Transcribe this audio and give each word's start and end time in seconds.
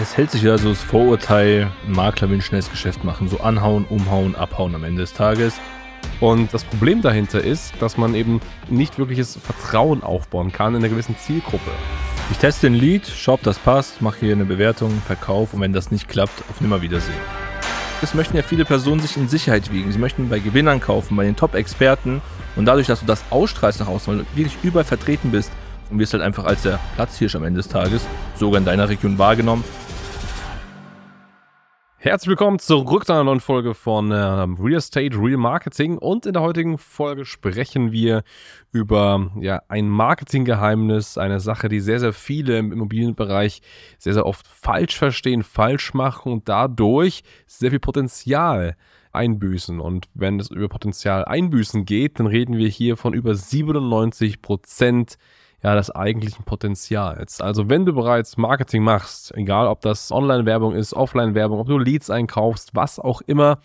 Es 0.00 0.16
hält 0.16 0.30
sich 0.30 0.40
ja 0.40 0.56
so 0.56 0.70
das 0.70 0.80
Vorurteil, 0.80 1.70
ein 1.86 1.92
Makler 1.92 2.30
will 2.30 2.38
ein 2.38 2.42
schnelles 2.42 2.70
Geschäft 2.70 3.04
machen, 3.04 3.28
so 3.28 3.40
anhauen, 3.40 3.84
umhauen, 3.90 4.34
abhauen 4.34 4.74
am 4.74 4.84
Ende 4.84 5.02
des 5.02 5.12
Tages. 5.12 5.52
Und 6.18 6.54
das 6.54 6.64
Problem 6.64 7.02
dahinter 7.02 7.42
ist, 7.42 7.74
dass 7.78 7.98
man 7.98 8.14
eben 8.14 8.40
nicht 8.70 8.98
wirkliches 8.98 9.36
Vertrauen 9.36 10.02
aufbauen 10.02 10.50
kann 10.50 10.74
in 10.74 10.76
einer 10.76 10.88
gewissen 10.88 11.14
Zielgruppe. 11.18 11.70
Ich 12.30 12.38
teste 12.38 12.68
den 12.68 12.74
Lead, 12.74 13.06
schau, 13.06 13.34
ob 13.34 13.42
das 13.42 13.58
passt, 13.58 14.00
mache 14.00 14.20
hier 14.20 14.32
eine 14.32 14.46
Bewertung, 14.46 15.02
Verkauf 15.06 15.52
und 15.52 15.60
wenn 15.60 15.74
das 15.74 15.90
nicht 15.90 16.08
klappt, 16.08 16.42
auf 16.48 16.62
Nimmerwiedersehen. 16.62 17.18
Es 18.00 18.14
möchten 18.14 18.34
ja 18.34 18.42
viele 18.42 18.64
Personen 18.64 19.02
sich 19.02 19.18
in 19.18 19.28
Sicherheit 19.28 19.70
wiegen. 19.72 19.92
Sie 19.92 19.98
möchten 19.98 20.30
bei 20.30 20.38
Gewinnern 20.38 20.80
kaufen, 20.80 21.16
bei 21.16 21.24
den 21.24 21.36
Top-Experten 21.36 22.22
und 22.56 22.64
dadurch, 22.64 22.86
dass 22.86 23.00
du 23.00 23.06
das 23.06 23.24
ausstrahlst 23.28 23.80
nach 23.80 23.88
außen, 23.88 24.10
weil 24.10 24.24
du 24.24 24.36
wirklich 24.36 24.56
überall 24.62 24.86
vertreten 24.86 25.30
bist 25.30 25.52
und 25.90 25.98
wirst 25.98 26.14
halt 26.14 26.22
einfach 26.22 26.44
als 26.44 26.62
der 26.62 26.80
Platzhirsch 26.96 27.36
am 27.36 27.44
Ende 27.44 27.58
des 27.58 27.68
Tages 27.68 28.06
sogar 28.36 28.58
in 28.58 28.64
deiner 28.64 28.88
Region 28.88 29.18
wahrgenommen, 29.18 29.62
Herzlich 32.04 32.30
willkommen 32.30 32.58
zurück 32.58 33.06
zu 33.06 33.12
einer 33.12 33.22
neuen 33.22 33.38
Folge 33.38 33.74
von 33.74 34.10
äh, 34.10 34.16
Real 34.16 34.78
Estate, 34.78 35.16
Real 35.16 35.36
Marketing. 35.36 35.98
Und 35.98 36.26
in 36.26 36.32
der 36.32 36.42
heutigen 36.42 36.76
Folge 36.76 37.24
sprechen 37.24 37.92
wir 37.92 38.24
über 38.72 39.30
ja, 39.38 39.62
ein 39.68 39.88
Marketinggeheimnis, 39.88 41.16
eine 41.16 41.38
Sache, 41.38 41.68
die 41.68 41.78
sehr, 41.78 42.00
sehr 42.00 42.12
viele 42.12 42.58
im 42.58 42.72
Immobilienbereich 42.72 43.62
sehr, 43.98 44.14
sehr 44.14 44.26
oft 44.26 44.48
falsch 44.48 44.98
verstehen, 44.98 45.44
falsch 45.44 45.94
machen 45.94 46.32
und 46.32 46.48
dadurch 46.48 47.22
sehr 47.46 47.70
viel 47.70 47.78
Potenzial 47.78 48.74
einbüßen. 49.12 49.78
Und 49.78 50.08
wenn 50.12 50.40
es 50.40 50.50
über 50.50 50.68
Potenzial 50.68 51.24
einbüßen 51.24 51.84
geht, 51.84 52.18
dann 52.18 52.26
reden 52.26 52.56
wir 52.56 52.66
hier 52.66 52.96
von 52.96 53.14
über 53.14 53.36
97 53.36 54.42
Prozent 54.42 55.18
ja, 55.62 55.74
des 55.74 55.90
eigentlichen 55.90 56.44
Potenzials. 56.44 57.40
Also 57.40 57.68
wenn 57.68 57.86
du 57.86 57.92
bereits 57.92 58.36
Marketing 58.36 58.82
machst, 58.82 59.32
egal 59.36 59.68
ob 59.68 59.80
das 59.80 60.10
Online-Werbung 60.10 60.74
ist, 60.74 60.94
Offline-Werbung, 60.94 61.60
ob 61.60 61.68
du 61.68 61.78
Leads 61.78 62.10
einkaufst, 62.10 62.74
was 62.74 62.98
auch 62.98 63.20
immer, 63.22 63.58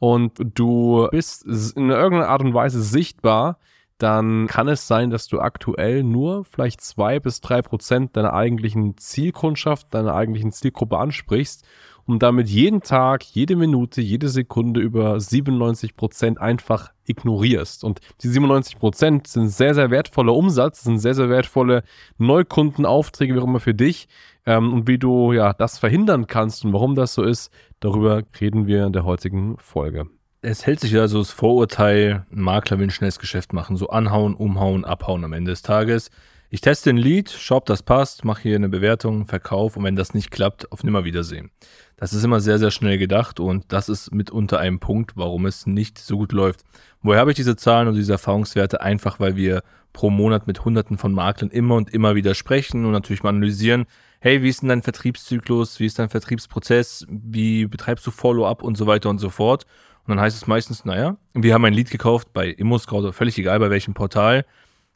und 0.00 0.32
du 0.38 1.08
bist 1.12 1.46
in 1.76 1.88
irgendeiner 1.88 2.28
Art 2.28 2.42
und 2.42 2.52
Weise 2.52 2.82
sichtbar, 2.82 3.58
dann 3.98 4.48
kann 4.48 4.68
es 4.68 4.88
sein, 4.88 5.10
dass 5.10 5.28
du 5.28 5.40
aktuell 5.40 6.02
nur 6.02 6.44
vielleicht 6.44 6.80
zwei 6.80 7.20
bis 7.20 7.40
drei 7.40 7.62
Prozent 7.62 8.16
deiner 8.16 8.32
eigentlichen 8.32 8.98
Zielkundschaft, 8.98 9.94
deiner 9.94 10.14
eigentlichen 10.14 10.52
Zielgruppe 10.52 10.98
ansprichst 10.98 11.64
und 12.06 12.22
damit 12.22 12.48
jeden 12.48 12.82
Tag, 12.82 13.24
jede 13.24 13.56
Minute, 13.56 14.00
jede 14.00 14.28
Sekunde 14.28 14.80
über 14.80 15.18
97 15.18 15.96
Prozent 15.96 16.40
einfach 16.40 16.92
ignorierst. 17.06 17.84
Und 17.84 18.00
die 18.22 18.28
97 18.28 18.78
Prozent 18.78 19.26
sind 19.26 19.48
sehr, 19.48 19.74
sehr 19.74 19.90
wertvoller 19.90 20.34
Umsatz, 20.34 20.82
sind 20.82 20.98
sehr, 20.98 21.14
sehr 21.14 21.30
wertvolle 21.30 21.82
Neukundenaufträge, 22.18 23.34
wie 23.34 23.38
auch 23.38 23.44
immer 23.44 23.60
für 23.60 23.74
dich. 23.74 24.08
Ähm, 24.46 24.72
und 24.72 24.88
wie 24.88 24.98
du 24.98 25.32
ja 25.32 25.54
das 25.54 25.78
verhindern 25.78 26.26
kannst 26.26 26.64
und 26.64 26.72
warum 26.72 26.94
das 26.94 27.14
so 27.14 27.22
ist, 27.22 27.50
darüber 27.80 28.22
reden 28.40 28.66
wir 28.66 28.86
in 28.86 28.92
der 28.92 29.04
heutigen 29.04 29.56
Folge. 29.58 30.06
Es 30.42 30.66
hält 30.66 30.80
sich 30.80 30.92
ja 30.92 31.08
so 31.08 31.18
das 31.18 31.30
Vorurteil, 31.30 32.26
ein 32.30 32.40
Makler 32.40 32.78
will 32.78 32.88
ein 32.88 32.90
schnelles 32.90 33.18
Geschäft 33.18 33.54
machen, 33.54 33.76
so 33.76 33.88
anhauen, 33.88 34.34
umhauen, 34.34 34.84
abhauen 34.84 35.24
am 35.24 35.32
Ende 35.32 35.52
des 35.52 35.62
Tages. 35.62 36.10
Ich 36.54 36.60
teste 36.60 36.90
den 36.90 36.98
Lead, 36.98 37.30
schau, 37.36 37.56
ob 37.56 37.66
das 37.66 37.82
passt, 37.82 38.24
mache 38.24 38.42
hier 38.42 38.54
eine 38.54 38.68
Bewertung, 38.68 39.26
Verkauf 39.26 39.76
und 39.76 39.82
wenn 39.82 39.96
das 39.96 40.14
nicht 40.14 40.30
klappt, 40.30 40.70
auf 40.70 40.84
Nimmerwiedersehen. 40.84 41.50
Das 41.96 42.12
ist 42.12 42.22
immer 42.22 42.38
sehr, 42.38 42.60
sehr 42.60 42.70
schnell 42.70 42.96
gedacht 42.96 43.40
und 43.40 43.64
das 43.72 43.88
ist 43.88 44.14
mitunter 44.14 44.60
ein 44.60 44.78
Punkt, 44.78 45.16
warum 45.16 45.46
es 45.46 45.66
nicht 45.66 45.98
so 45.98 46.16
gut 46.16 46.30
läuft. 46.30 46.60
Woher 47.02 47.18
habe 47.18 47.32
ich 47.32 47.36
diese 47.36 47.56
Zahlen 47.56 47.88
und 47.88 47.96
diese 47.96 48.12
Erfahrungswerte? 48.12 48.80
Einfach, 48.80 49.18
weil 49.18 49.34
wir 49.34 49.64
pro 49.92 50.10
Monat 50.10 50.46
mit 50.46 50.64
Hunderten 50.64 50.96
von 50.96 51.12
Maklern 51.12 51.50
immer 51.50 51.74
und 51.74 51.92
immer 51.92 52.14
wieder 52.14 52.36
sprechen 52.36 52.84
und 52.84 52.92
natürlich 52.92 53.24
mal 53.24 53.30
analysieren, 53.30 53.86
hey, 54.20 54.40
wie 54.44 54.48
ist 54.48 54.62
denn 54.62 54.68
dein 54.68 54.82
Vertriebszyklus, 54.82 55.80
wie 55.80 55.86
ist 55.86 55.98
dein 55.98 56.08
Vertriebsprozess, 56.08 57.04
wie 57.08 57.66
betreibst 57.66 58.06
du 58.06 58.12
Follow-up 58.12 58.62
und 58.62 58.76
so 58.78 58.86
weiter 58.86 59.10
und 59.10 59.18
so 59.18 59.28
fort. 59.28 59.66
Und 60.06 60.10
dann 60.10 60.20
heißt 60.20 60.36
es 60.36 60.46
meistens, 60.46 60.84
naja, 60.84 61.16
wir 61.32 61.52
haben 61.52 61.64
ein 61.64 61.74
Lead 61.74 61.90
gekauft 61.90 62.32
bei 62.32 62.46
ImmoScout, 62.46 63.10
völlig 63.10 63.36
egal 63.38 63.58
bei 63.58 63.70
welchem 63.70 63.94
Portal. 63.94 64.44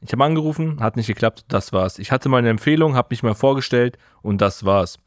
Ich 0.00 0.12
habe 0.12 0.24
angerufen, 0.24 0.80
hat 0.80 0.96
nicht 0.96 1.08
geklappt, 1.08 1.44
das 1.48 1.72
war's. 1.72 1.98
Ich 1.98 2.12
hatte 2.12 2.28
meine 2.28 2.48
Empfehlung, 2.48 2.94
habe 2.94 3.08
mich 3.10 3.22
mal 3.22 3.34
vorgestellt 3.34 3.98
und 4.22 4.40
das 4.40 4.64
war's. 4.64 4.98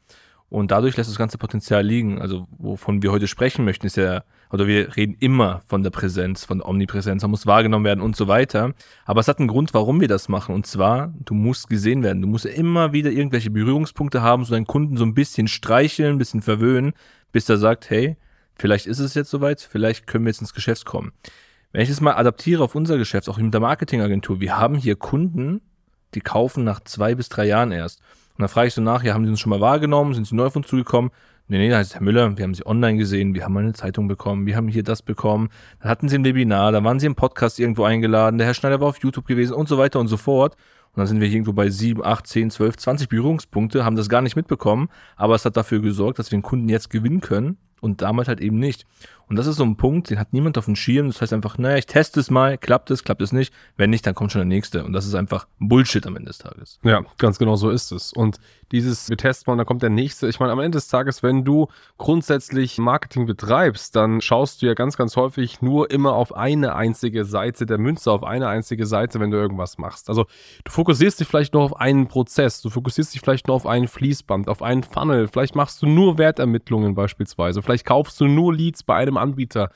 Und 0.50 0.70
dadurch 0.70 0.98
lässt 0.98 1.08
das 1.08 1.16
ganze 1.16 1.38
Potenzial 1.38 1.82
liegen. 1.82 2.20
Also 2.20 2.46
wovon 2.58 3.02
wir 3.02 3.10
heute 3.10 3.26
sprechen 3.26 3.64
möchten, 3.64 3.86
ist 3.86 3.96
ja, 3.96 4.22
oder 4.50 4.66
wir 4.66 4.94
reden 4.96 5.16
immer 5.18 5.62
von 5.66 5.82
der 5.82 5.88
Präsenz, 5.88 6.44
von 6.44 6.58
der 6.58 6.68
Omnipräsenz, 6.68 7.22
man 7.22 7.30
muss 7.30 7.46
wahrgenommen 7.46 7.86
werden 7.86 8.02
und 8.02 8.16
so 8.16 8.28
weiter. 8.28 8.74
Aber 9.06 9.20
es 9.20 9.28
hat 9.28 9.38
einen 9.38 9.48
Grund, 9.48 9.72
warum 9.72 10.02
wir 10.02 10.08
das 10.08 10.28
machen. 10.28 10.54
Und 10.54 10.66
zwar, 10.66 11.14
du 11.24 11.32
musst 11.32 11.70
gesehen 11.70 12.02
werden. 12.02 12.20
Du 12.20 12.28
musst 12.28 12.44
immer 12.44 12.92
wieder 12.92 13.10
irgendwelche 13.10 13.48
Berührungspunkte 13.48 14.20
haben, 14.20 14.44
so 14.44 14.52
deinen 14.52 14.66
Kunden 14.66 14.98
so 14.98 15.06
ein 15.06 15.14
bisschen 15.14 15.48
streicheln, 15.48 16.16
ein 16.16 16.18
bisschen 16.18 16.42
verwöhnen, 16.42 16.92
bis 17.32 17.48
er 17.48 17.56
sagt, 17.56 17.88
hey, 17.88 18.18
vielleicht 18.54 18.84
ist 18.84 18.98
es 18.98 19.14
jetzt 19.14 19.30
soweit, 19.30 19.62
vielleicht 19.62 20.06
können 20.06 20.26
wir 20.26 20.32
jetzt 20.32 20.42
ins 20.42 20.52
Geschäft 20.52 20.84
kommen. 20.84 21.12
Wenn 21.72 21.82
ich 21.82 21.88
das 21.88 22.02
mal 22.02 22.14
adaptiere 22.14 22.62
auf 22.62 22.74
unser 22.74 22.98
Geschäft, 22.98 23.30
auch 23.30 23.38
mit 23.38 23.54
der 23.54 23.60
Marketingagentur, 23.60 24.40
wir 24.40 24.58
haben 24.58 24.76
hier 24.76 24.94
Kunden, 24.94 25.62
die 26.14 26.20
kaufen 26.20 26.64
nach 26.64 26.80
zwei 26.80 27.14
bis 27.14 27.30
drei 27.30 27.46
Jahren 27.46 27.72
erst. 27.72 28.00
Und 28.36 28.42
dann 28.42 28.48
frage 28.48 28.68
ich 28.68 28.74
so 28.74 28.82
nach, 28.82 29.02
ja, 29.02 29.14
haben 29.14 29.24
Sie 29.24 29.30
uns 29.30 29.40
schon 29.40 29.50
mal 29.50 29.60
wahrgenommen? 29.60 30.12
Sind 30.12 30.26
Sie 30.26 30.34
neu 30.34 30.46
auf 30.46 30.56
uns 30.56 30.66
zugekommen? 30.66 31.10
Nee, 31.48 31.58
nee, 31.58 31.70
da 31.70 31.78
heißt 31.78 31.94
Herr 31.94 32.02
Müller, 32.02 32.36
wir 32.36 32.44
haben 32.44 32.54
Sie 32.54 32.66
online 32.66 32.98
gesehen, 32.98 33.34
wir 33.34 33.44
haben 33.44 33.54
mal 33.54 33.62
eine 33.62 33.72
Zeitung 33.72 34.06
bekommen, 34.06 34.46
wir 34.46 34.54
haben 34.54 34.68
hier 34.68 34.82
das 34.82 35.02
bekommen, 35.02 35.48
dann 35.80 35.90
hatten 35.90 36.08
Sie 36.08 36.16
ein 36.16 36.24
Webinar, 36.24 36.72
da 36.72 36.84
waren 36.84 37.00
Sie 37.00 37.06
im 37.06 37.14
Podcast 37.14 37.58
irgendwo 37.58 37.84
eingeladen, 37.84 38.38
der 38.38 38.46
Herr 38.46 38.54
Schneider 38.54 38.80
war 38.80 38.88
auf 38.88 39.02
YouTube 39.02 39.26
gewesen 39.26 39.54
und 39.54 39.68
so 39.68 39.76
weiter 39.76 39.98
und 39.98 40.08
so 40.08 40.16
fort. 40.16 40.56
Und 40.94 41.00
dann 41.00 41.06
sind 41.06 41.20
wir 41.20 41.28
irgendwo 41.28 41.54
bei 41.54 41.70
7, 41.70 42.04
8, 42.04 42.26
10, 42.26 42.50
12, 42.50 42.76
20 42.76 43.08
Berührungspunkte, 43.08 43.84
haben 43.84 43.96
das 43.96 44.10
gar 44.10 44.20
nicht 44.20 44.36
mitbekommen, 44.36 44.88
aber 45.16 45.34
es 45.34 45.44
hat 45.44 45.56
dafür 45.56 45.80
gesorgt, 45.80 46.18
dass 46.18 46.30
wir 46.30 46.38
den 46.38 46.42
Kunden 46.42 46.68
jetzt 46.68 46.90
gewinnen 46.90 47.20
können 47.20 47.56
und 47.80 48.00
damals 48.00 48.28
halt 48.28 48.40
eben 48.40 48.58
nicht. 48.58 48.86
Und 49.28 49.36
das 49.36 49.46
ist 49.46 49.56
so 49.56 49.64
ein 49.64 49.76
Punkt, 49.76 50.10
den 50.10 50.18
hat 50.18 50.32
niemand 50.32 50.58
auf 50.58 50.66
dem 50.66 50.76
Schirm. 50.76 51.06
Das 51.08 51.20
heißt 51.20 51.32
einfach, 51.32 51.58
naja, 51.58 51.76
ich 51.76 51.86
teste 51.86 52.20
es 52.20 52.30
mal, 52.30 52.58
klappt 52.58 52.90
es, 52.90 53.04
klappt 53.04 53.22
es 53.22 53.32
nicht. 53.32 53.52
Wenn 53.76 53.90
nicht, 53.90 54.06
dann 54.06 54.14
kommt 54.14 54.32
schon 54.32 54.40
der 54.40 54.46
nächste. 54.46 54.84
Und 54.84 54.92
das 54.92 55.06
ist 55.06 55.14
einfach 55.14 55.46
Bullshit 55.58 56.06
am 56.06 56.16
Ende 56.16 56.28
des 56.28 56.38
Tages. 56.38 56.78
Ja, 56.82 57.02
ganz 57.18 57.38
genau 57.38 57.56
so 57.56 57.70
ist 57.70 57.92
es. 57.92 58.12
Und 58.12 58.38
dieses, 58.72 59.10
wir 59.10 59.16
testen 59.16 59.50
mal, 59.52 59.56
dann 59.56 59.66
kommt 59.66 59.82
der 59.82 59.90
nächste. 59.90 60.28
Ich 60.28 60.40
meine, 60.40 60.52
am 60.52 60.58
Ende 60.58 60.76
des 60.76 60.88
Tages, 60.88 61.22
wenn 61.22 61.44
du 61.44 61.68
grundsätzlich 61.98 62.78
Marketing 62.78 63.26
betreibst, 63.26 63.94
dann 63.94 64.20
schaust 64.20 64.62
du 64.62 64.66
ja 64.66 64.74
ganz, 64.74 64.96
ganz 64.96 65.14
häufig 65.16 65.60
nur 65.60 65.90
immer 65.90 66.14
auf 66.14 66.34
eine 66.34 66.74
einzige 66.74 67.24
Seite 67.24 67.66
der 67.66 67.78
Münze, 67.78 68.10
auf 68.10 68.24
eine 68.24 68.48
einzige 68.48 68.86
Seite, 68.86 69.20
wenn 69.20 69.30
du 69.30 69.36
irgendwas 69.36 69.78
machst. 69.78 70.08
Also 70.08 70.24
du 70.64 70.72
fokussierst 70.72 71.20
dich 71.20 71.28
vielleicht 71.28 71.52
nur 71.52 71.62
auf 71.62 71.78
einen 71.78 72.08
Prozess, 72.08 72.62
du 72.62 72.70
fokussierst 72.70 73.14
dich 73.14 73.20
vielleicht 73.20 73.46
nur 73.46 73.56
auf 73.56 73.66
ein 73.66 73.88
Fließband, 73.88 74.48
auf 74.48 74.62
einen 74.62 74.82
Funnel, 74.82 75.28
vielleicht 75.28 75.54
machst 75.54 75.82
du 75.82 75.86
nur 75.86 76.16
Wertermittlungen 76.16 76.94
beispielsweise, 76.94 77.62
vielleicht 77.62 77.84
kaufst 77.84 78.20
du 78.20 78.26
nur 78.26 78.54
Leads 78.54 78.82
bei 78.82 78.96
einem 78.96 79.11
Anbieter. 79.16 79.70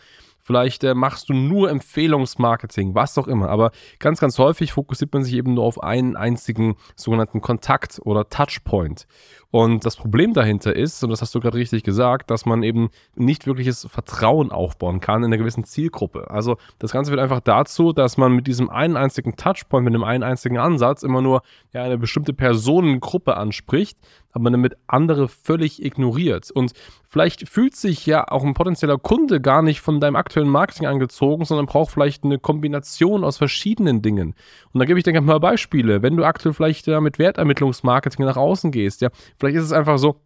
Vielleicht 0.47 0.84
äh, 0.84 0.94
machst 0.94 1.28
du 1.28 1.32
nur 1.32 1.70
Empfehlungsmarketing, 1.70 2.94
was 2.94 3.19
auch 3.19 3.26
immer. 3.26 3.48
Aber 3.48 3.72
ganz, 3.98 4.20
ganz 4.20 4.38
häufig 4.38 4.72
fokussiert 4.72 5.12
man 5.12 5.24
sich 5.24 5.34
eben 5.34 5.54
nur 5.54 5.64
auf 5.64 5.82
einen 5.82 6.16
einzigen 6.16 6.76
sogenannten 6.94 7.41
Kontakt 7.41 8.00
oder 8.04 8.28
Touchpoint. 8.28 9.08
Und 9.50 9.84
das 9.84 9.96
Problem 9.96 10.34
dahinter 10.34 10.76
ist, 10.76 11.02
und 11.02 11.10
das 11.10 11.20
hast 11.20 11.34
du 11.34 11.41
gerade 11.41 11.58
richtig 11.58 11.82
gesagt, 11.82 12.30
dass 12.30 12.46
man 12.46 12.62
eben 12.62 12.91
nicht 13.16 13.48
wirkliches 13.48 13.88
Vertrauen 13.91 14.52
aufbauen 14.52 15.00
kann 15.00 15.22
in 15.22 15.26
einer 15.26 15.38
gewissen 15.38 15.64
Zielgruppe. 15.64 16.30
Also 16.30 16.58
das 16.78 16.92
Ganze 16.92 17.10
wird 17.10 17.20
einfach 17.20 17.41
dazu, 17.41 17.92
dass 17.92 18.16
man 18.16 18.32
mit 18.32 18.46
diesem 18.46 18.70
einen 18.70 18.96
einzigen 18.96 19.34
Touchpoint, 19.34 19.84
mit 19.84 19.94
dem 19.94 20.04
einen 20.04 20.22
einzigen 20.22 20.58
Ansatz 20.58 21.02
immer 21.02 21.22
nur 21.22 21.42
ja, 21.72 21.82
eine 21.82 21.98
bestimmte 21.98 22.32
Personengruppe 22.32 23.36
anspricht, 23.36 23.98
aber 24.30 24.50
damit 24.50 24.76
andere 24.86 25.26
völlig 25.28 25.82
ignoriert. 25.82 26.50
Und 26.50 26.72
vielleicht 27.06 27.49
fühlt 27.49 27.77
sich 27.77 28.05
ja 28.06 28.27
auch 28.28 28.44
ein 28.44 28.55
potenzieller 28.55 28.99
Kunde 28.99 29.41
gar 29.41 29.62
nicht 29.62 29.81
von 29.81 30.00
deinem 30.00 30.17
aktuellen 30.17 30.49
Marketing 30.49 30.87
angezogen, 30.87 31.44
sondern 31.44 31.67
braucht 31.67 31.93
vielleicht 31.93 32.25
eine 32.25 32.39
Kombination 32.39 33.25
aus 33.25 33.39
verschiedenen 33.39 34.03
Dingen. 34.03 34.34
Und 34.72 34.81
da 34.81 34.84
gebe 34.84 34.99
ich 34.99 35.05
dir 35.05 35.21
mal 35.21 35.41
Beispiele. 35.41 36.03
Wenn 36.03 36.17
du 36.17 36.25
aktuell 36.25 36.55
vielleicht 36.55 36.87
ja, 36.87 37.00
mit 37.00 37.19
Wertermittlungsmarketing 37.19 38.25
nach 38.25 38.37
außen 38.37 38.71
gehst, 38.71 39.00
ja, 39.00 39.11
vielleicht 39.39 39.56
ist 39.56 39.65
es 39.65 39.72
einfach 39.72 39.99
so, 39.99 40.21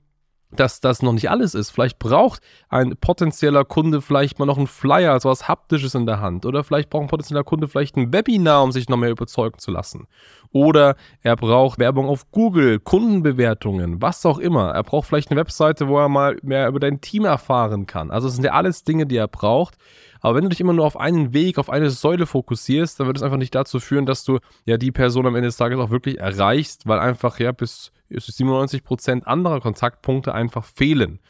dass 0.52 0.80
das 0.80 1.02
noch 1.02 1.12
nicht 1.12 1.30
alles 1.30 1.54
ist. 1.54 1.70
Vielleicht 1.70 1.98
braucht 1.98 2.40
ein 2.68 2.96
potenzieller 2.96 3.64
Kunde 3.64 4.00
vielleicht 4.00 4.38
mal 4.38 4.46
noch 4.46 4.58
einen 4.58 4.66
Flyer, 4.66 5.18
so 5.20 5.28
was 5.28 5.48
Haptisches 5.48 5.94
in 5.94 6.06
der 6.06 6.20
Hand. 6.20 6.44
Oder 6.44 6.64
vielleicht 6.64 6.90
braucht 6.90 7.04
ein 7.04 7.08
potenzieller 7.08 7.44
Kunde 7.44 7.68
vielleicht 7.68 7.96
ein 7.96 8.12
Webinar, 8.12 8.62
um 8.62 8.72
sich 8.72 8.88
noch 8.88 8.96
mehr 8.96 9.10
überzeugen 9.10 9.58
zu 9.58 9.70
lassen. 9.70 10.06
Oder 10.52 10.96
er 11.22 11.36
braucht 11.36 11.78
Werbung 11.78 12.08
auf 12.08 12.30
Google, 12.32 12.80
Kundenbewertungen, 12.80 14.02
was 14.02 14.26
auch 14.26 14.38
immer. 14.38 14.70
Er 14.72 14.82
braucht 14.82 15.06
vielleicht 15.06 15.30
eine 15.30 15.38
Webseite, 15.38 15.86
wo 15.86 15.98
er 15.98 16.08
mal 16.08 16.36
mehr 16.42 16.68
über 16.68 16.80
dein 16.80 17.00
Team 17.00 17.24
erfahren 17.24 17.86
kann. 17.86 18.10
Also 18.10 18.28
es 18.28 18.34
sind 18.34 18.44
ja 18.44 18.52
alles 18.52 18.82
Dinge, 18.82 19.06
die 19.06 19.16
er 19.16 19.28
braucht. 19.28 19.76
Aber 20.20 20.34
wenn 20.34 20.42
du 20.42 20.50
dich 20.50 20.60
immer 20.60 20.72
nur 20.72 20.84
auf 20.84 20.98
einen 20.98 21.32
Weg, 21.32 21.56
auf 21.56 21.70
eine 21.70 21.90
Säule 21.90 22.26
fokussierst, 22.26 23.00
dann 23.00 23.06
wird 23.06 23.16
es 23.16 23.22
einfach 23.22 23.38
nicht 23.38 23.54
dazu 23.54 23.80
führen, 23.80 24.06
dass 24.06 24.24
du 24.24 24.38
ja 24.66 24.76
die 24.76 24.92
Person 24.92 25.26
am 25.26 25.34
Ende 25.34 25.48
des 25.48 25.56
Tages 25.56 25.78
auch 25.78 25.90
wirklich 25.90 26.18
erreichst, 26.18 26.86
weil 26.86 26.98
einfach 26.98 27.38
ja 27.38 27.52
bis 27.52 27.92
97 28.10 28.84
Prozent 28.84 29.26
anderer 29.26 29.60
Kontaktpunkte 29.60 30.34
einfach 30.34 30.64
fehlen. 30.64 31.20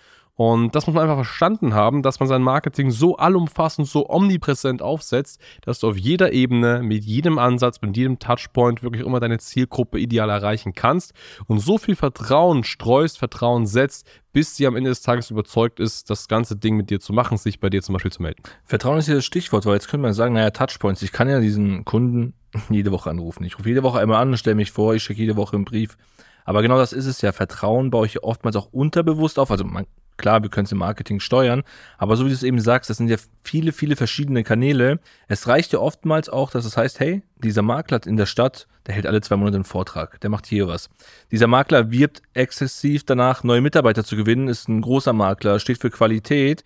Und 0.41 0.75
das 0.75 0.87
muss 0.87 0.95
man 0.95 1.03
einfach 1.03 1.17
verstanden 1.17 1.75
haben, 1.75 2.03
dass 2.03 2.19
man 2.19 2.27
sein 2.27 2.41
Marketing 2.41 2.91
so 2.91 3.19
allumfassend, 3.19 3.87
so 3.87 4.09
omnipräsent 4.09 4.81
aufsetzt, 4.81 5.39
dass 5.61 5.81
du 5.81 5.89
auf 5.89 5.99
jeder 5.99 6.33
Ebene, 6.33 6.83
mit 6.83 7.05
jedem 7.05 7.39
Ansatz, 7.39 7.83
mit 7.83 7.95
jedem 7.95 8.19
Touchpoint 8.19 8.83
wirklich 8.83 9.05
immer 9.05 9.21
deine 9.21 9.37
Zielgruppe 9.37 9.99
ideal 9.99 10.31
erreichen 10.31 10.73
kannst 10.73 11.13
und 11.47 11.59
so 11.59 11.77
viel 11.77 11.95
Vertrauen 11.95 12.65
streust, 12.65 13.19
Vertrauen 13.19 13.67
setzt, 13.67 14.09
bis 14.33 14.57
sie 14.57 14.67
am 14.67 14.77
Ende 14.77 14.89
des 14.89 15.03
Tages 15.03 15.31
überzeugt 15.31 15.79
ist, 15.79 16.09
das 16.09 16.27
ganze 16.27 16.57
Ding 16.57 16.75
mit 16.75 16.89
dir 16.89 17.01
zu 17.01 17.13
machen, 17.13 17.37
sich 17.37 17.61
bei 17.61 17.69
dir 17.69 17.83
zum 17.83 17.93
Beispiel 17.93 18.13
zu 18.13 18.23
melden. 18.23 18.43
Vertrauen 18.65 18.97
ist 18.97 19.05
hier 19.05 19.17
das 19.17 19.27
Stichwort, 19.27 19.67
weil 19.67 19.75
jetzt 19.75 19.89
könnte 19.89 20.05
man 20.05 20.15
sagen, 20.15 20.33
naja, 20.33 20.53
Touchpoints, 20.53 21.03
ich 21.03 21.13
kann 21.13 21.29
ja 21.29 21.41
diesen 21.41 21.85
Kunden 21.85 22.33
jede 22.71 22.93
Woche 22.93 23.11
anrufen. 23.11 23.45
Ich 23.45 23.59
rufe 23.59 23.69
jede 23.69 23.83
Woche 23.83 24.01
einmal 24.01 24.23
an, 24.23 24.37
stelle 24.37 24.57
mich 24.57 24.73
vor, 24.73 24.95
ich 24.95 25.03
schicke 25.03 25.21
jede 25.21 25.37
Woche 25.37 25.57
einen 25.57 25.65
Brief. 25.65 25.97
Aber 26.45 26.63
genau 26.63 26.79
das 26.79 26.93
ist 26.93 27.07
es 27.07 27.21
ja. 27.21 27.33
Vertrauen 27.33 27.91
baue 27.91 28.07
ich 28.07 28.23
oftmals 28.23 28.57
auch 28.57 28.73
unterbewusst 28.73 29.39
auf. 29.39 29.51
Also 29.51 29.65
man, 29.65 29.87
klar, 30.17 30.43
wir 30.43 30.51
können 30.51 30.65
es 30.65 30.73
im 30.73 30.79
Marketing 30.79 31.21
steuern, 31.21 31.63
aber 31.99 32.17
so 32.17 32.25
wie 32.25 32.29
du 32.29 32.35
es 32.35 32.43
eben 32.43 32.61
sagst, 32.61 32.91
das 32.91 32.97
sind 32.97 33.09
ja 33.09 33.17
viele, 33.45 33.73
viele 33.73 33.97
verschiedene 33.97 34.45
Kanäle. 34.45 35.01
Es 35.29 35.47
reicht 35.49 35.73
ja 35.73 35.79
oftmals 35.79 36.29
auch, 36.29 36.51
dass 36.51 36.65
es 36.65 36.77
heißt, 36.77 37.01
hey, 37.01 37.23
dieser 37.37 37.63
Makler 37.63 38.05
in 38.07 38.17
der 38.17 38.27
Stadt, 38.27 38.67
der 38.87 38.95
hält 38.95 39.07
alle 39.07 39.21
zwei 39.21 39.37
Monate 39.37 39.57
einen 39.57 39.65
Vortrag, 39.65 40.21
der 40.21 40.31
macht 40.31 40.47
hier 40.47 40.69
was. 40.69 40.91
Dieser 41.31 41.47
Makler 41.47 41.91
wirbt 41.91 42.23
exzessiv 42.35 43.05
danach, 43.05 43.45
neue 43.45 43.61
Mitarbeiter 43.61 44.05
zu 44.05 44.17
gewinnen, 44.17 44.49
ist 44.49 44.69
ein 44.69 44.83
großer 44.83 45.13
Makler, 45.13 45.59
steht 45.59 45.79
für 45.79 45.91
Qualität, 45.91 46.65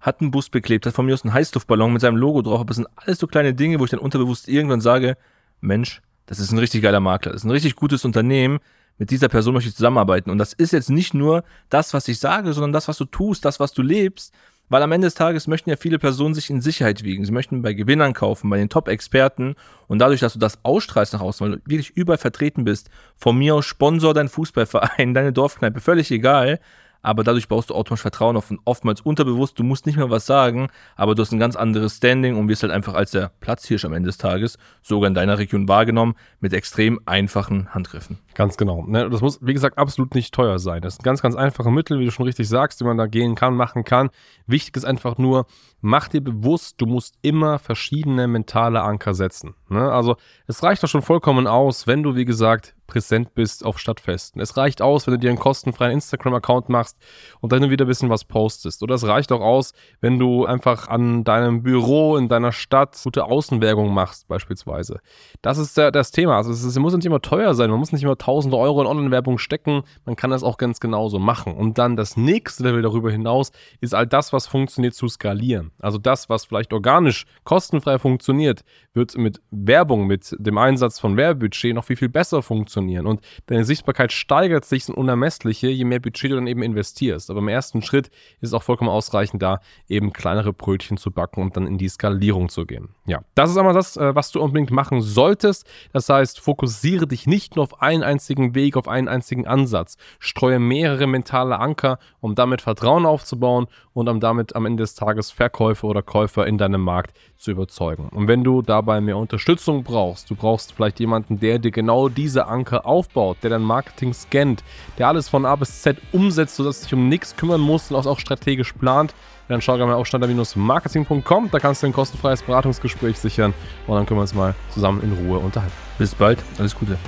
hat 0.00 0.20
einen 0.20 0.30
Bus 0.30 0.50
beklebt, 0.50 0.86
hat 0.86 0.94
von 0.94 1.06
mir 1.06 1.14
aus 1.14 1.24
einen 1.24 1.34
Heißluftballon 1.34 1.92
mit 1.92 2.02
seinem 2.02 2.16
Logo 2.16 2.42
drauf, 2.42 2.60
aber 2.60 2.68
das 2.68 2.76
sind 2.76 2.88
alles 2.96 3.18
so 3.18 3.26
kleine 3.26 3.54
Dinge, 3.54 3.80
wo 3.80 3.84
ich 3.84 3.90
dann 3.90 4.00
unterbewusst 4.00 4.48
irgendwann 4.48 4.80
sage, 4.80 5.16
Mensch, 5.60 6.02
das 6.26 6.40
ist 6.40 6.52
ein 6.52 6.58
richtig 6.58 6.82
geiler 6.82 7.00
Makler, 7.00 7.32
das 7.32 7.42
ist 7.42 7.44
ein 7.44 7.50
richtig 7.50 7.76
gutes 7.76 8.04
Unternehmen, 8.04 8.58
mit 8.98 9.10
dieser 9.10 9.28
Person 9.28 9.54
möchte 9.54 9.68
ich 9.68 9.76
zusammenarbeiten. 9.76 10.30
Und 10.30 10.38
das 10.38 10.52
ist 10.52 10.72
jetzt 10.72 10.90
nicht 10.90 11.14
nur 11.14 11.44
das, 11.68 11.92
was 11.94 12.08
ich 12.08 12.18
sage, 12.18 12.52
sondern 12.52 12.72
das, 12.72 12.88
was 12.88 12.98
du 12.98 13.04
tust, 13.04 13.44
das, 13.44 13.60
was 13.60 13.72
du 13.72 13.82
lebst. 13.82 14.32
Weil 14.68 14.82
am 14.82 14.90
Ende 14.90 15.06
des 15.06 15.14
Tages 15.14 15.46
möchten 15.46 15.70
ja 15.70 15.76
viele 15.76 15.98
Personen 15.98 16.34
sich 16.34 16.50
in 16.50 16.60
Sicherheit 16.60 17.04
wiegen. 17.04 17.24
Sie 17.24 17.30
möchten 17.30 17.62
bei 17.62 17.72
Gewinnern 17.72 18.14
kaufen, 18.14 18.50
bei 18.50 18.56
den 18.56 18.68
Top-Experten. 18.68 19.54
Und 19.86 20.00
dadurch, 20.00 20.20
dass 20.20 20.32
du 20.32 20.40
das 20.40 20.58
ausstrahlst 20.64 21.12
nach 21.12 21.20
außen, 21.20 21.46
weil 21.46 21.56
du 21.56 21.62
wirklich 21.66 21.90
überall 21.90 22.18
vertreten 22.18 22.64
bist, 22.64 22.90
von 23.16 23.38
mir 23.38 23.54
aus 23.54 23.64
Sponsor 23.64 24.12
dein 24.12 24.28
Fußballverein, 24.28 25.14
deine 25.14 25.32
Dorfkneipe, 25.32 25.80
völlig 25.80 26.10
egal, 26.10 26.58
aber 27.06 27.22
dadurch 27.22 27.46
baust 27.46 27.70
du 27.70 27.74
automatisch 27.74 28.02
Vertrauen 28.02 28.36
auf 28.36 28.50
und 28.50 28.60
oftmals 28.64 29.00
unterbewusst, 29.00 29.58
du 29.58 29.62
musst 29.62 29.86
nicht 29.86 29.96
mehr 29.96 30.10
was 30.10 30.26
sagen, 30.26 30.68
aber 30.96 31.14
du 31.14 31.22
hast 31.22 31.32
ein 31.32 31.38
ganz 31.38 31.54
anderes 31.54 31.96
Standing 31.96 32.36
und 32.36 32.48
wirst 32.48 32.64
halt 32.64 32.72
einfach 32.72 32.94
als 32.94 33.12
der 33.12 33.30
Platzhirsch 33.40 33.84
am 33.84 33.92
Ende 33.92 34.08
des 34.08 34.18
Tages 34.18 34.58
sogar 34.82 35.06
in 35.06 35.14
deiner 35.14 35.38
Region 35.38 35.68
wahrgenommen 35.68 36.14
mit 36.40 36.52
extrem 36.52 36.98
einfachen 37.06 37.72
Handgriffen. 37.72 38.18
Ganz 38.34 38.56
genau. 38.56 38.84
Ne, 38.86 39.08
das 39.08 39.20
muss, 39.20 39.38
wie 39.40 39.54
gesagt, 39.54 39.78
absolut 39.78 40.14
nicht 40.14 40.34
teuer 40.34 40.58
sein. 40.58 40.82
Das 40.82 40.96
sind 40.96 41.04
ganz, 41.04 41.22
ganz 41.22 41.36
einfache 41.36 41.70
Mittel, 41.70 42.00
wie 42.00 42.04
du 42.04 42.10
schon 42.10 42.26
richtig 42.26 42.48
sagst, 42.48 42.80
die 42.80 42.84
man 42.84 42.98
da 42.98 43.06
gehen 43.06 43.34
kann, 43.34 43.54
machen 43.54 43.84
kann. 43.84 44.10
Wichtig 44.46 44.76
ist 44.76 44.84
einfach 44.84 45.16
nur, 45.16 45.46
mach 45.80 46.08
dir 46.08 46.20
bewusst, 46.20 46.80
du 46.80 46.86
musst 46.86 47.14
immer 47.22 47.58
verschiedene 47.58 48.26
mentale 48.26 48.82
Anker 48.82 49.14
setzen. 49.14 49.54
Ne? 49.68 49.92
Also 49.92 50.16
es 50.46 50.62
reicht 50.62 50.82
doch 50.82 50.88
schon 50.88 51.02
vollkommen 51.02 51.46
aus, 51.46 51.86
wenn 51.86 52.02
du, 52.02 52.14
wie 52.14 52.24
gesagt, 52.24 52.75
präsent 52.86 53.34
bist 53.34 53.64
auf 53.64 53.78
Stadtfesten. 53.78 54.40
Es 54.40 54.56
reicht 54.56 54.82
aus, 54.82 55.06
wenn 55.06 55.14
du 55.14 55.18
dir 55.18 55.30
einen 55.30 55.38
kostenfreien 55.38 55.92
Instagram-Account 55.92 56.68
machst 56.68 56.96
und 57.40 57.52
dann 57.52 57.68
wieder 57.70 57.84
ein 57.84 57.88
bisschen 57.88 58.10
was 58.10 58.24
postest. 58.24 58.82
Oder 58.82 58.94
es 58.94 59.06
reicht 59.06 59.32
auch 59.32 59.40
aus, 59.40 59.72
wenn 60.00 60.18
du 60.18 60.46
einfach 60.46 60.88
an 60.88 61.24
deinem 61.24 61.62
Büro 61.62 62.16
in 62.16 62.28
deiner 62.28 62.52
Stadt 62.52 62.98
gute 63.02 63.24
Außenwerbung 63.24 63.92
machst, 63.92 64.28
beispielsweise. 64.28 65.00
Das 65.42 65.58
ist 65.58 65.76
das 65.76 66.10
Thema. 66.10 66.36
Also 66.36 66.52
es, 66.52 66.60
ist, 66.60 66.66
es 66.66 66.78
muss 66.78 66.94
nicht 66.94 67.06
immer 67.06 67.22
teuer 67.22 67.54
sein. 67.54 67.70
Man 67.70 67.78
muss 67.78 67.92
nicht 67.92 68.02
immer 68.02 68.18
tausende 68.18 68.56
Euro 68.56 68.80
in 68.82 68.86
Online-Werbung 68.86 69.38
stecken. 69.38 69.82
Man 70.04 70.16
kann 70.16 70.30
das 70.30 70.42
auch 70.42 70.56
ganz 70.56 70.80
genauso 70.80 71.18
machen. 71.18 71.54
Und 71.54 71.78
dann 71.78 71.96
das 71.96 72.16
nächste 72.16 72.62
Level 72.62 72.82
darüber 72.82 73.10
hinaus 73.10 73.50
ist 73.80 73.94
all 73.94 74.06
das, 74.06 74.32
was 74.32 74.46
funktioniert, 74.46 74.94
zu 74.94 75.08
skalieren. 75.08 75.72
Also 75.80 75.98
das, 75.98 76.28
was 76.28 76.44
vielleicht 76.44 76.72
organisch 76.72 77.26
kostenfrei 77.44 77.98
funktioniert, 77.98 78.62
wird 78.92 79.16
mit 79.16 79.40
Werbung, 79.50 80.06
mit 80.06 80.34
dem 80.38 80.58
Einsatz 80.58 80.98
von 80.98 81.16
Werbebudget 81.16 81.74
noch 81.74 81.84
viel, 81.84 81.96
viel 81.96 82.08
besser 82.08 82.42
funktionieren 82.42 82.75
funktionieren. 82.76 83.06
Und 83.06 83.20
deine 83.46 83.64
Sichtbarkeit 83.64 84.12
steigert 84.12 84.64
sich 84.64 84.88
ins 84.88 84.96
Unermessliche, 84.96 85.68
je 85.68 85.84
mehr 85.84 86.00
Budget 86.00 86.30
du 86.30 86.34
dann 86.36 86.46
eben 86.46 86.62
investierst. 86.62 87.30
Aber 87.30 87.40
im 87.40 87.48
ersten 87.48 87.82
Schritt 87.82 88.08
ist 88.40 88.48
es 88.48 88.52
auch 88.52 88.62
vollkommen 88.62 88.90
ausreichend, 88.90 89.42
da 89.42 89.60
eben 89.88 90.12
kleinere 90.12 90.52
Brötchen 90.52 90.96
zu 90.96 91.10
backen 91.10 91.42
und 91.42 91.56
dann 91.56 91.66
in 91.66 91.78
die 91.78 91.88
Skalierung 91.88 92.48
zu 92.48 92.66
gehen. 92.66 92.90
Ja, 93.06 93.20
das 93.34 93.50
ist 93.50 93.56
einmal 93.56 93.74
das, 93.74 93.96
äh, 93.96 94.14
was 94.14 94.30
du 94.30 94.40
unbedingt 94.40 94.70
machen 94.70 95.00
solltest. 95.00 95.66
Das 95.92 96.08
heißt, 96.08 96.40
fokussiere 96.40 97.06
dich 97.06 97.26
nicht 97.26 97.56
nur 97.56 97.64
auf 97.64 97.80
einen 97.80 98.02
einzigen 98.02 98.54
Weg, 98.54 98.76
auf 98.76 98.88
einen 98.88 99.08
einzigen 99.08 99.46
Ansatz. 99.46 99.96
Streue 100.18 100.58
mehrere 100.58 101.06
mentale 101.06 101.58
Anker, 101.58 101.98
um 102.20 102.34
damit 102.34 102.60
Vertrauen 102.60 103.06
aufzubauen 103.06 103.66
und 103.92 104.08
um 104.08 104.20
damit 104.20 104.54
am 104.54 104.66
Ende 104.66 104.82
des 104.82 104.94
Tages 104.94 105.30
Verkäufer 105.30 105.88
oder 105.88 106.02
Käufer 106.02 106.46
in 106.46 106.58
deinem 106.58 106.82
Markt 106.82 107.16
zu 107.36 107.50
überzeugen. 107.50 108.08
Und 108.10 108.28
wenn 108.28 108.44
du 108.44 108.62
dabei 108.62 109.00
mehr 109.00 109.16
Unterstützung 109.16 109.82
brauchst, 109.82 110.30
du 110.30 110.34
brauchst 110.34 110.72
vielleicht 110.72 111.00
jemanden, 111.00 111.40
der 111.40 111.58
dir 111.58 111.70
genau 111.70 112.08
diese 112.08 112.46
Anker 112.46 112.65
Anker 112.66 112.86
aufbaut, 112.86 113.38
der 113.42 113.50
dein 113.50 113.62
Marketing 113.62 114.12
scannt, 114.12 114.64
der 114.98 115.08
alles 115.08 115.28
von 115.28 115.46
A 115.46 115.54
bis 115.56 115.82
Z 115.82 115.98
umsetzt, 116.12 116.56
sodass 116.56 116.80
du 116.80 116.86
dich 116.86 116.94
um 116.94 117.08
nichts 117.08 117.36
kümmern 117.36 117.60
musst 117.60 117.92
und 117.92 118.06
auch 118.06 118.18
strategisch 118.18 118.72
plant, 118.72 119.14
dann 119.48 119.60
schau 119.60 119.76
gerne 119.76 119.92
mal 119.92 119.98
auf 119.98 120.06
standard-marketing.com. 120.06 121.50
Da 121.52 121.58
kannst 121.60 121.82
du 121.82 121.86
ein 121.86 121.92
kostenfreies 121.92 122.42
Beratungsgespräch 122.42 123.18
sichern 123.18 123.54
und 123.86 123.94
dann 123.94 124.06
können 124.06 124.18
wir 124.18 124.22
uns 124.22 124.34
mal 124.34 124.54
zusammen 124.70 125.02
in 125.02 125.12
Ruhe 125.12 125.38
unterhalten. 125.38 125.74
Bis 125.98 126.14
bald, 126.14 126.42
alles 126.58 126.74
Gute. 126.74 126.98